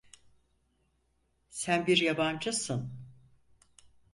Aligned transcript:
Sen 1.49 1.87
bir 1.87 1.97
yabancısın. 2.01 2.91